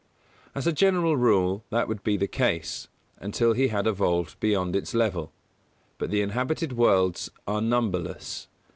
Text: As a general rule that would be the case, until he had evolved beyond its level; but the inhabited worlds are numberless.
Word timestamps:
As 0.55 0.65
a 0.65 0.71
general 0.71 1.15
rule 1.15 1.63
that 1.69 1.87
would 1.87 2.01
be 2.01 2.17
the 2.17 2.27
case, 2.27 2.87
until 3.19 3.53
he 3.53 3.67
had 3.67 3.85
evolved 3.85 4.39
beyond 4.39 4.75
its 4.75 4.95
level; 4.95 5.31
but 5.99 6.09
the 6.09 6.21
inhabited 6.21 6.73
worlds 6.73 7.29
are 7.47 7.61
numberless. 7.61 8.47